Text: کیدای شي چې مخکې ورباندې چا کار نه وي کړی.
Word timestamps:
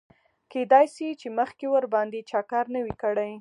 کیدای 0.51 0.85
شي 0.95 1.07
چې 1.21 1.27
مخکې 1.39 1.65
ورباندې 1.69 2.19
چا 2.29 2.41
کار 2.51 2.65
نه 2.73 2.79
وي 2.85 2.93
کړی. 3.03 3.29